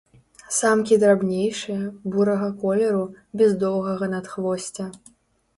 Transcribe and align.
Самкі 0.59 0.97
драбнейшыя, 1.03 1.91
бурага 2.15 2.49
колеру, 2.63 3.05
без 3.43 3.55
доўгага 3.67 4.05
надхвосця. 4.17 4.91